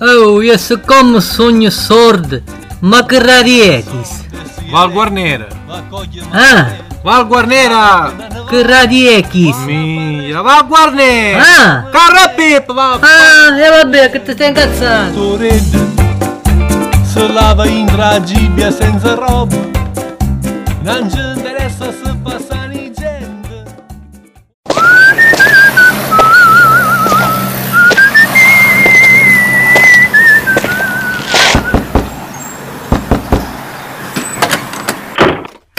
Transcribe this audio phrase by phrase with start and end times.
[0.00, 2.42] Oh, eu se como sonho sordo,
[2.80, 4.24] ma que radietis.
[4.66, 5.48] É Valguarneira.
[6.32, 6.70] Ah.
[7.04, 8.12] Valguarneira.
[8.48, 9.56] Que radietis.
[9.56, 11.42] É Mira, Valguarneira.
[11.42, 11.84] Ah.
[11.92, 13.00] Carrapipa, Val.
[13.02, 15.12] Ah, é ela bem, que te tem caçado.
[15.14, 15.78] Torede.
[17.04, 19.56] Se lava in ragibia senza roba.
[20.82, 22.09] Non ci interessa se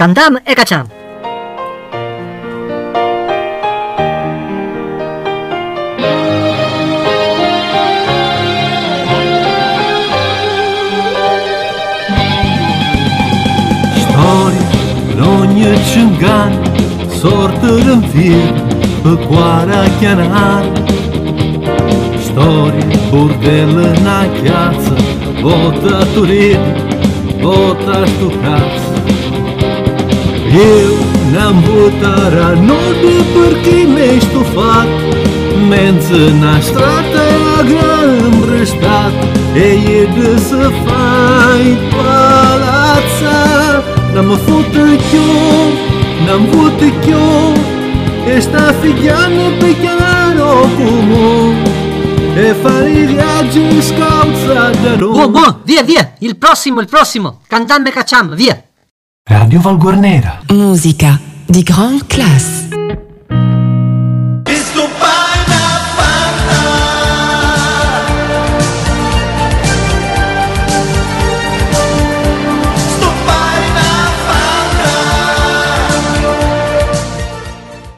[0.02, 0.90] ガンダムエカちゃん。
[15.54, 16.54] një qëngan
[17.20, 18.48] Sortë rëmfir
[19.04, 20.66] Pëkuara kjanar
[22.26, 24.98] Shtori burdelë na kjacë
[25.44, 26.90] Vota turit
[27.46, 29.10] Vota shtukacë
[30.54, 30.98] Eu
[31.32, 34.90] não votará nada porque nem estou fato
[35.70, 37.21] Mente na estrada
[37.57, 39.16] a grande estado
[39.55, 41.77] E de se fai
[44.22, 44.72] me foto
[45.10, 45.72] que eu,
[46.52, 47.54] voto que eu
[48.27, 50.35] Esta figliana pequena
[50.76, 51.63] comum
[52.35, 56.13] E fare i viaggi scalza da Roma Buon, buon, via, via.
[56.20, 57.40] Il prossimo, il prossimo.
[57.48, 58.71] Cantam e cacciam, via.
[59.30, 62.70] Radio Valguarnera Musica di grande classe.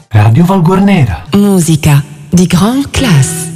[0.09, 3.52] Radio Valguarnera Musica di grande classe.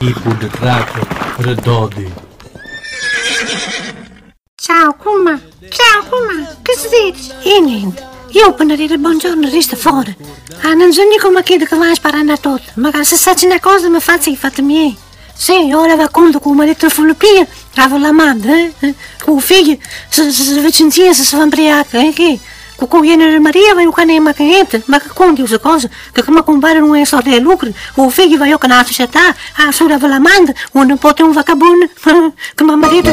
[0.00, 1.06] Tipo de traco,
[1.40, 2.10] redodi.
[4.56, 5.38] Ciao Kuma,
[5.68, 7.12] ciao Kuma, che si?
[7.42, 10.16] E niente, io per dire buongiorno resta fuori.
[10.62, 13.34] Ah, non so neanche come chiede che vai a sparare a tutto, ma se sai
[13.44, 14.96] una cosa mi faccio i fatti miei.
[15.34, 18.86] Sì, ora va conto mi ha detto Filippino, avevo la madre, eh?
[18.88, 19.78] eh, Con i figli,
[20.08, 22.40] se se se vicino se si fa imbriaca, eh, che?
[22.80, 27.38] kukuyener maria vai mas makaet makakundi usa coisa, que kama kumbara não é só de
[27.38, 31.80] lucro o filho vai okan ato seta tá, a sura valamanda onde pode um vacabun
[32.56, 33.12] que mamarita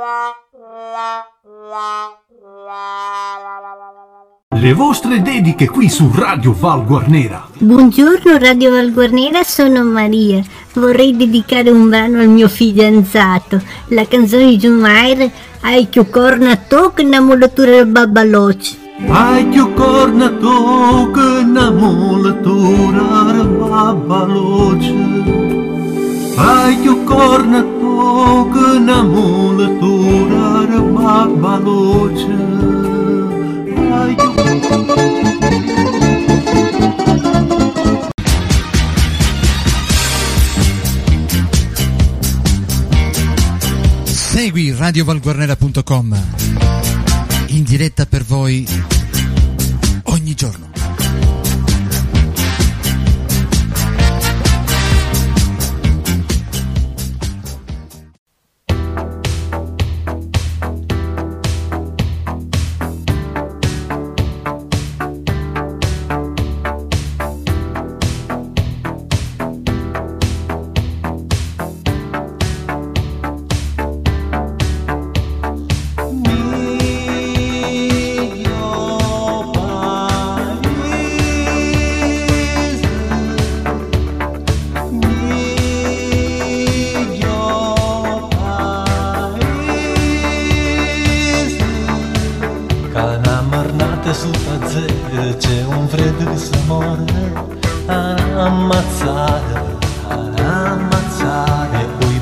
[0.00, 0.34] La
[0.96, 1.24] la
[2.66, 3.89] la la la la
[4.60, 10.42] Le vostre dediche qui su Radio Valguarnera Buongiorno Radio Valguarnera, sono Maria.
[10.74, 13.58] Vorrei dedicare un brano al mio fidanzato.
[13.86, 15.30] La canzone di Jumaire
[15.62, 18.76] Ai che corna tocca una molatura del babbaloce.
[19.08, 23.02] Ai che corna tocca una molatura
[23.42, 24.94] babbaloce
[26.36, 27.62] Ai che corna
[29.02, 33.09] molatura babbaloce Ai che
[44.50, 46.16] Segui radiovalguarnera.com
[47.48, 48.66] in diretta per voi
[50.04, 50.69] ogni giorno.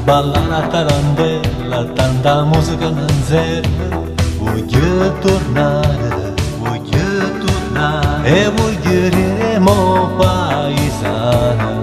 [0.08, 4.06] Ammazzare puoi ballare la tarantella tanta musica non serve
[4.38, 8.28] voglio tornare voglio tornare.
[8.28, 11.82] E voglieremo paesana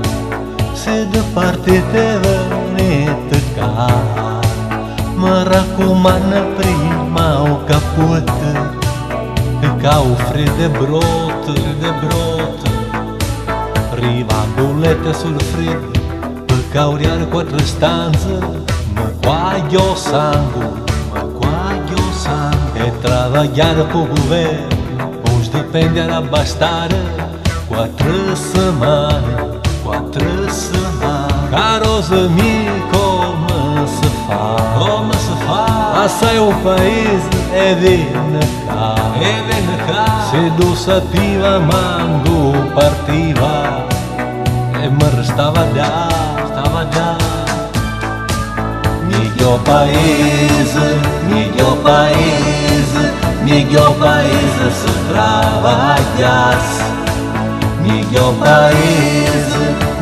[0.74, 4.40] se da parte te venite qua
[5.16, 8.84] mi raccomando prima o capote
[9.62, 12.70] E ca o freddo e brotto, freddo e brotto.
[13.92, 16.05] Riva bollette sul freddo
[16.76, 18.38] caurear quatro stanze,
[18.94, 20.60] ma quaglia o sangue,
[21.10, 21.22] ma
[22.12, 22.80] sangue.
[22.86, 24.68] É trabalhar para o governo,
[25.24, 26.90] pois depende bastar
[27.70, 31.50] quatro semanas, quatro semanas.
[31.50, 34.78] Caros amigos, como se faz?
[34.78, 35.96] Como se faz?
[35.96, 37.22] Passei o país,
[37.54, 38.04] é de
[38.68, 40.28] cá, é de cá.
[40.30, 43.86] Se do sativa mando partiva,
[44.84, 46.35] e me restava dar
[46.76, 47.18] trabalhar.
[49.06, 50.74] Melhor país,
[51.30, 52.88] melhor país,
[53.44, 56.86] melhor país se trabalhas.
[57.82, 59.46] Melhor país,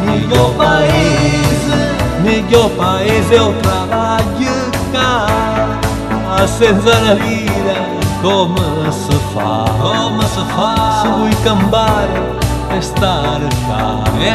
[0.06, 1.60] melhor país,
[2.24, 5.28] melhor país eu trabalho cá.
[6.42, 6.48] A
[7.16, 7.76] vida,
[8.22, 8.56] como
[8.92, 12.43] se faz, como se faz, se vou cambar.
[12.76, 14.30] E stare cá E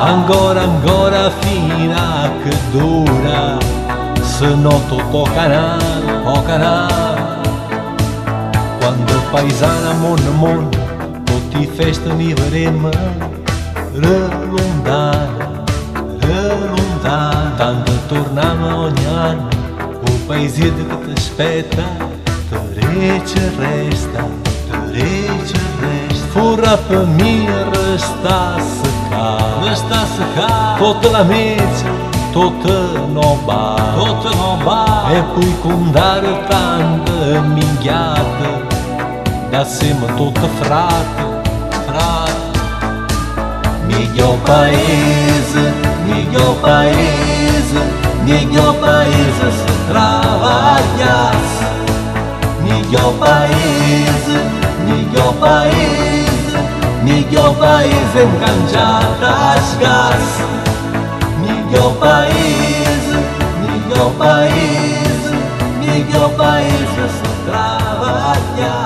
[0.00, 3.58] Ancora, ancora fino a che dura
[4.22, 5.76] Se no tu toccarà,
[6.24, 6.86] toccarà
[8.78, 10.68] Quando paesana mon mon
[11.24, 12.90] Tutti feste mi vedremo
[13.92, 15.64] Relondare,
[16.20, 19.48] relondare Tanto torniamo ogni anno
[19.82, 21.82] O paesino che ti aspetta
[22.48, 22.58] Te
[23.58, 24.24] resta,
[24.68, 26.05] te rece
[26.36, 28.56] Fura família está
[29.10, 30.76] a Toda a secar.
[30.78, 31.84] toda la meți,
[32.32, 33.00] toată
[35.16, 38.48] E pui cundară dar mingheată.
[39.50, 41.24] De asemă toată frată.
[41.86, 42.58] Frată.
[43.86, 45.64] Miguel Paese,
[46.06, 47.82] Miguel Paese,
[48.24, 51.68] Miguel Paese se trabalhasse.
[52.62, 54.38] Miguel Paese,
[54.86, 56.05] Miguel Paese.
[57.28, 60.26] Miguel País enganchadas gas.
[61.40, 63.02] Miguel País,
[63.60, 65.06] Miguel País
[65.86, 68.85] Miguel País, eu sou trabalhar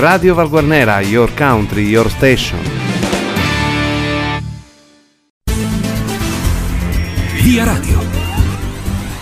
[0.00, 2.58] Radio Valguarnera, your country, your station.
[7.42, 7.98] Via Radio.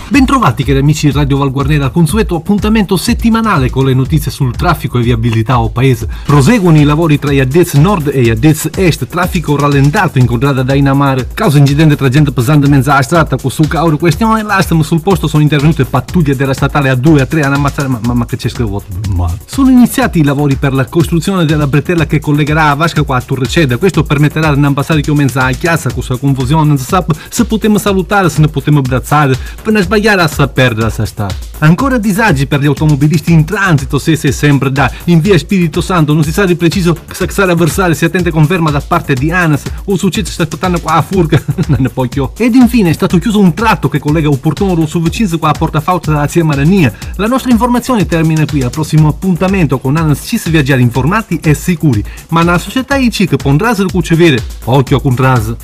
[0.07, 4.97] Bentrovati cari amici di Radio Valguarnera al consueto appuntamento settimanale con le notizie sul traffico
[4.99, 6.07] e viabilità o paese.
[6.23, 11.57] Proseguono i lavori tra addetti nord e addetti est, traffico rallentato incontrata da Inamare, causa
[11.57, 15.01] incidente tra gente pesante in mezzo alla strada con su cauro questione l'asta, ma sul
[15.01, 18.25] posto sono intervenute pattuglie della statale a 2 a 3 a ammazzare, ma, ma, ma
[18.25, 18.81] che c'è scritto?
[19.19, 19.29] Ma.
[19.45, 23.21] Sono iniziati i lavori per la costruzione della bretella che collegherà a Vasca qua a
[23.21, 27.77] Torreceda, questo permetterà di non passare più mezzo a chiassa con sua confusione, se potremo
[27.77, 31.27] salutare, se ne potremo abbracciare, per non sbagliare a sapere se sta.
[31.61, 36.13] Ancora disagi per gli automobilisti in transito se si sempre da in via Spirito Santo,
[36.13, 39.63] non si sa di preciso se sarà versare, si attende conferma da parte di ANAS
[39.83, 42.29] o succede sta aspettando qua a Furga, non ne più.
[42.37, 46.13] Ed infine è stato chiuso un tratto che collega Opportuno Rosso Vicinzo qua a Portafauta
[46.13, 46.93] da Zia Marania.
[47.17, 51.53] La nostra informazione termina qui, al prossimo appuntamento con ANAS ci si viaggiare informati e
[51.53, 55.55] sicuri, ma nella società IC che pondrà il cucevere, occhio a contras.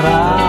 [0.00, 0.45] Ra